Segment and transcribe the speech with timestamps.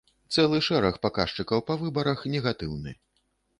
[0.35, 2.99] Цэлы шэраг паказчыкаў па выбарах негатыўны.